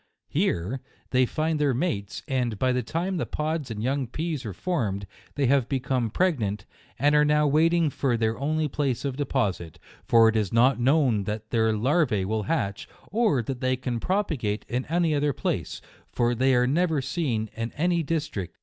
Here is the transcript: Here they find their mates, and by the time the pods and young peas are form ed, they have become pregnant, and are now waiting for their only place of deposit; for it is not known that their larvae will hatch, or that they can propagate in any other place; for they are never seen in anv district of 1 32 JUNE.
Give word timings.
Here 0.29 0.81
they 1.11 1.27
find 1.27 1.59
their 1.59 1.75
mates, 1.75 2.23
and 2.27 2.57
by 2.57 2.71
the 2.71 2.81
time 2.81 3.17
the 3.17 3.27
pods 3.27 3.69
and 3.69 3.83
young 3.83 4.07
peas 4.07 4.43
are 4.47 4.51
form 4.53 4.95
ed, 5.03 5.07
they 5.35 5.45
have 5.45 5.69
become 5.69 6.09
pregnant, 6.09 6.65
and 6.97 7.13
are 7.13 7.23
now 7.23 7.45
waiting 7.45 7.91
for 7.91 8.17
their 8.17 8.35
only 8.39 8.67
place 8.67 9.05
of 9.05 9.15
deposit; 9.15 9.77
for 10.07 10.27
it 10.27 10.35
is 10.35 10.51
not 10.51 10.79
known 10.79 11.25
that 11.25 11.51
their 11.51 11.77
larvae 11.77 12.25
will 12.25 12.41
hatch, 12.49 12.89
or 13.11 13.43
that 13.43 13.61
they 13.61 13.75
can 13.75 13.99
propagate 13.99 14.65
in 14.67 14.85
any 14.85 15.13
other 15.13 15.33
place; 15.33 15.81
for 16.11 16.33
they 16.33 16.55
are 16.55 16.65
never 16.65 16.99
seen 16.99 17.51
in 17.55 17.67
anv 17.67 17.67
district 17.67 17.79
of 17.79 17.89
1 17.89 17.89
32 17.99 18.47
JUNE. 18.47 18.59